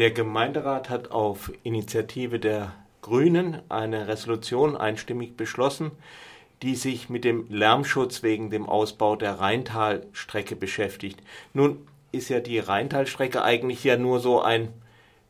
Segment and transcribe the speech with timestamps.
[0.00, 5.90] Der Gemeinderat hat auf Initiative der Grünen eine Resolution einstimmig beschlossen,
[6.62, 11.20] die sich mit dem Lärmschutz wegen dem Ausbau der Rheintalstrecke beschäftigt.
[11.52, 14.72] Nun ist ja die Rheintalstrecke eigentlich ja nur so ein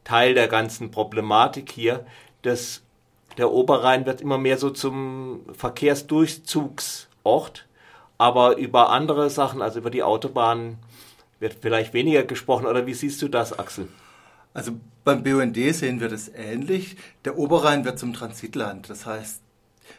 [0.04, 2.07] Teil der ganzen Problematik hier.
[2.43, 2.82] Das,
[3.39, 7.66] der Oberrhein wird immer mehr so zum Verkehrsdurchzugsort,
[8.18, 10.79] aber über andere Sachen, also über die Autobahnen,
[11.41, 12.66] wird vielleicht weniger gesprochen.
[12.66, 13.89] Oder wie siehst du das, Axel?
[14.53, 14.73] Also
[15.05, 16.97] beim BUND sehen wir das ähnlich.
[17.24, 18.91] Der Oberrhein wird zum Transitland.
[18.91, 19.43] Das heißt,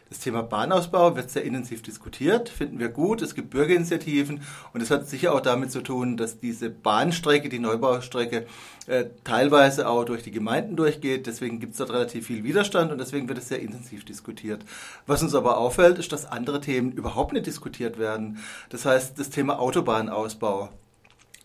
[0.08, 3.22] das Thema Bahnausbau wird sehr intensiv diskutiert, finden wir gut.
[3.22, 4.42] Es gibt Bürgerinitiativen
[4.72, 8.46] und es hat sicher auch damit zu tun, dass diese Bahnstrecke, die Neubaustrecke,
[8.86, 11.26] äh, teilweise auch durch die Gemeinden durchgeht.
[11.26, 14.64] Deswegen gibt es dort relativ viel Widerstand und deswegen wird es sehr intensiv diskutiert.
[15.06, 18.38] Was uns aber auffällt, ist, dass andere Themen überhaupt nicht diskutiert werden.
[18.68, 20.70] Das heißt, das Thema Autobahnausbau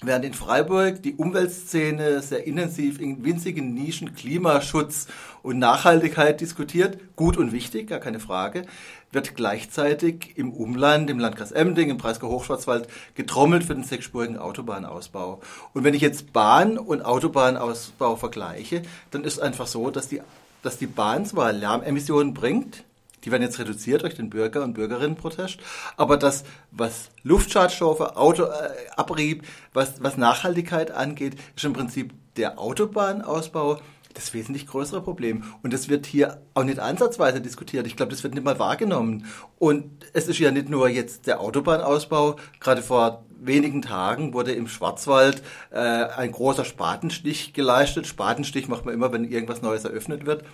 [0.04, 5.08] Während in Freiburg die Umweltszene sehr intensiv in winzigen Nischen Klimaschutz
[5.42, 8.68] und Nachhaltigkeit diskutiert, gut und wichtig, gar keine Frage,
[9.12, 15.42] wird gleichzeitig im Umland, im Landkreis Emding, im Breisgau Hochschwarzwald getrommelt für den sechsspurigen Autobahnausbau.
[15.74, 20.22] Und wenn ich jetzt Bahn- und Autobahnausbau vergleiche, dann ist einfach so, dass die,
[20.62, 22.84] dass die Bahn zwar Lärmemissionen bringt,
[23.28, 25.60] die werden jetzt reduziert durch den Bürger- und Bürgerinnenprotest.
[25.98, 33.82] Aber das, was Luftschadstoffe, Autoabrieb, äh, was, was Nachhaltigkeit angeht, ist im Prinzip der Autobahnausbau
[34.14, 35.44] das wesentlich größere Problem.
[35.62, 37.86] Und das wird hier auch nicht ansatzweise diskutiert.
[37.86, 39.26] Ich glaube, das wird nicht mal wahrgenommen.
[39.60, 42.38] Und es ist ja nicht nur jetzt der Autobahnausbau.
[42.62, 48.08] Gerade vor wenigen Tagen wurde im Schwarzwald äh, ein großer Spatenstich geleistet.
[48.08, 50.46] Spatenstich macht man immer, wenn irgendwas Neues eröffnet wird.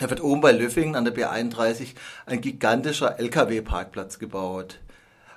[0.00, 1.88] Da wird oben bei Löffingen an der B31
[2.24, 4.78] ein gigantischer Lkw-Parkplatz gebaut.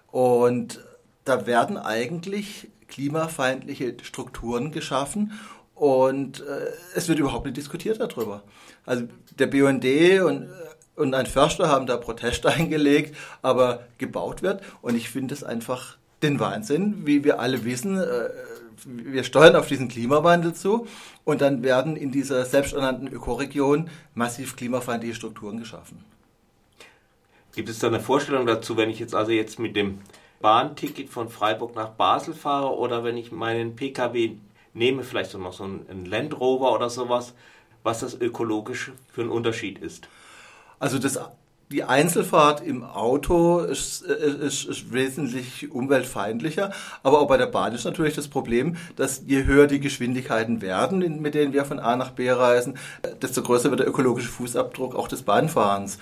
[0.10, 0.80] Und
[1.26, 5.34] da werden eigentlich klimafeindliche Strukturen geschaffen
[5.76, 8.44] und äh, es wird überhaupt nicht diskutiert darüber.
[8.86, 9.06] Also
[9.38, 9.84] der BUND
[10.24, 10.50] und,
[10.96, 14.62] und ein Förster haben da Protest eingelegt, aber gebaut wird.
[14.82, 17.98] Und ich finde es einfach den Wahnsinn, wie wir alle wissen.
[17.98, 18.30] Äh,
[18.86, 20.88] wir steuern auf diesen Klimawandel zu
[21.24, 26.04] und dann werden in dieser selbsternannten Ökoregion massiv klimafeindliche Strukturen geschaffen.
[27.56, 30.00] Gibt es da eine Vorstellung dazu, wenn ich jetzt also jetzt mit dem
[30.42, 34.38] Bahnticket von Freiburg nach Basel fahre oder wenn ich meinen Pkw
[34.74, 37.34] nehme, vielleicht so noch so einen Land Rover oder sowas,
[37.84, 40.08] was das ökologisch für ein Unterschied ist?
[40.80, 41.20] Also das
[41.74, 47.84] die Einzelfahrt im Auto ist, ist, ist, wesentlich umweltfeindlicher, aber auch bei der Bahn ist
[47.84, 52.12] natürlich das Problem, dass je höher die Geschwindigkeiten werden, mit denen wir von A nach
[52.12, 52.78] B reisen,
[53.24, 55.98] desto größer wird der ökologische Fußabdruck auch des Bahnfahrens.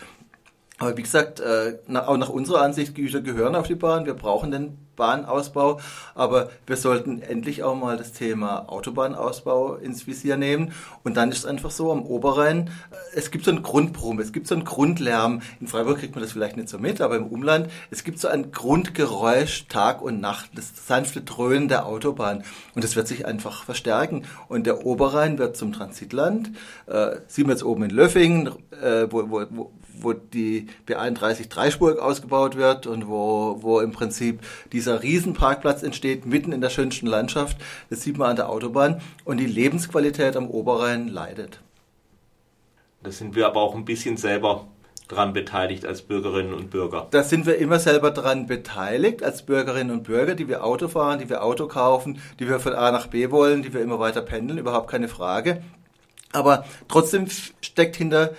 [0.82, 4.08] Aber wie gesagt, äh, auch nach unserer Ansicht, Güter gehören auf die Bahn.
[4.08, 5.80] Wir brauchen den Bahnausbau.
[6.16, 10.74] Aber wir sollten endlich auch mal das Thema Autobahnausbau ins Visier nehmen.
[11.04, 14.32] Und dann ist es einfach so, am Oberrhein, äh, es gibt so einen Grundbrumm, es
[14.32, 15.42] gibt so einen Grundlärm.
[15.60, 18.28] In Freiburg kriegt man das vielleicht nicht so mit, aber im Umland, es gibt so
[18.28, 22.44] ein Grundgeräusch Tag und Nacht, das sanfte Dröhnen der Autobahn.
[22.74, 24.26] Und das wird sich einfach verstärken.
[24.48, 26.52] Und der Oberrhein wird zum Transitland.
[26.88, 28.50] Äh, sehen wir jetzt oben in Löffingen,
[28.82, 34.42] äh, wo, wo, wo die B31 dreispurig ausgebaut wird und wo, wo im Prinzip
[34.72, 37.58] dieser Riesenparkplatz entsteht, mitten in der schönsten Landschaft.
[37.90, 39.02] Das sieht man an der Autobahn.
[39.26, 41.60] Und die Lebensqualität am Oberrhein leidet.
[43.04, 44.68] Da sind wir aber auch ein bisschen selber
[45.12, 47.08] dran beteiligt als Bürgerinnen und Bürger.
[47.12, 51.20] Da sind wir immer selber dran beteiligt als Bürgerinnen und Bürger, die wir Auto fahren,
[51.20, 54.22] die wir Auto kaufen, die wir von A nach B wollen, die wir immer weiter
[54.22, 55.62] pendeln, überhaupt keine Frage.
[56.32, 57.28] Aber trotzdem
[57.62, 58.32] steckt hinter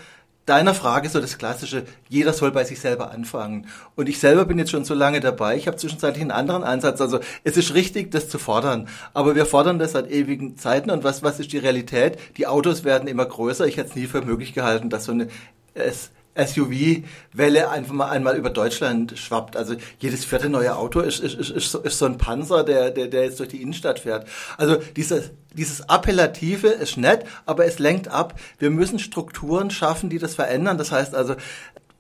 [0.46, 3.66] deiner Frage so das klassische, jeder soll bei sich selber anfangen.
[3.94, 7.00] Und ich selber bin jetzt schon so lange dabei, ich habe zwischenzeitlich einen anderen Ansatz.
[7.00, 10.90] Also es ist richtig, das zu fordern, aber wir fordern das seit ewigen Zeiten.
[10.90, 12.18] Und was, was ist die Realität?
[12.36, 13.66] Die Autos werden immer größer.
[13.66, 15.28] Ich hätte es nie für möglich gehalten, dass so eine
[15.74, 19.56] es SUV-Welle einfach mal einmal über Deutschland schwappt.
[19.56, 22.90] Also jedes vierte neue Auto ist, ist, ist, ist, so, ist so ein Panzer, der,
[22.90, 24.26] der, der jetzt durch die Innenstadt fährt.
[24.56, 28.38] Also dieses, dieses Appellative ist nett, aber es lenkt ab.
[28.58, 30.78] Wir müssen Strukturen schaffen, die das verändern.
[30.78, 31.36] Das heißt also,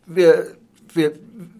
[0.06, 0.46] wir,
[0.96, 1.12] wir,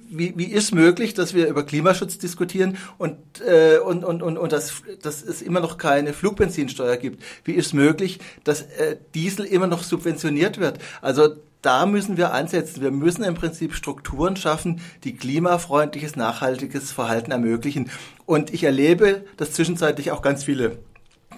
[0.09, 4.53] wie, wie ist möglich, dass wir über Klimaschutz diskutieren und, äh, und, und, und, und
[4.53, 7.23] dass, dass es immer noch keine Flugbenzinsteuer gibt?
[7.45, 10.79] Wie ist möglich, dass äh, Diesel immer noch subventioniert wird?
[11.01, 12.83] Also da müssen wir ansetzen.
[12.83, 17.91] Wir müssen im Prinzip Strukturen schaffen, die klimafreundliches, nachhaltiges Verhalten ermöglichen.
[18.27, 20.79] Und ich erlebe, dass zwischenzeitlich auch ganz viele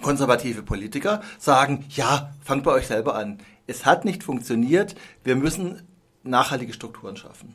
[0.01, 3.39] konservative Politiker sagen, ja, fangt bei euch selber an.
[3.67, 4.95] Es hat nicht funktioniert.
[5.23, 5.83] Wir müssen
[6.23, 7.53] nachhaltige Strukturen schaffen.